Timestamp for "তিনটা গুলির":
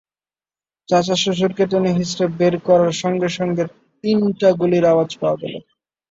4.03-4.85